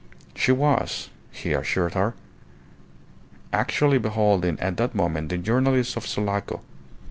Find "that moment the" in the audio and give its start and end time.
4.77-5.37